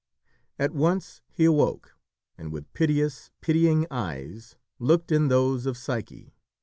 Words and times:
At 0.57 0.71
once 0.73 1.21
he 1.29 1.45
awoke, 1.45 1.95
and 2.35 2.51
with 2.51 2.73
piteous, 2.73 3.29
pitying 3.39 3.85
eyes 3.91 4.55
looked 4.79 5.11
in 5.11 5.27
those 5.27 5.67
of 5.67 5.77
Psyche. 5.77 6.33